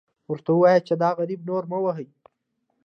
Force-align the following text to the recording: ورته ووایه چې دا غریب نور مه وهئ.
ورته 0.31 0.49
ووایه 0.53 0.81
چې 0.87 0.93
دا 1.01 1.09
غریب 1.19 1.41
نور 1.49 1.63
مه 1.71 1.77
وهئ. 1.83 2.07